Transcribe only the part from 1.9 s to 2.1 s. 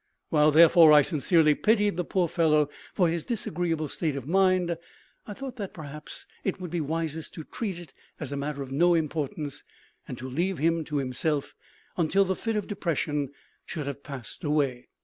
the